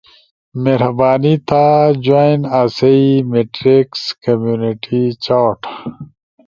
[0.63, 1.65] ،مہربانی تھا
[2.03, 5.59] جوائن آسئی میٹریکس کمیونٹی چاٹ